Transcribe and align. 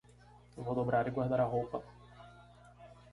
Vou 0.63 0.73
dobrar 0.79 1.05
e 1.07 1.11
guardar 1.15 1.39
a 1.41 1.45
roupa. 1.53 1.79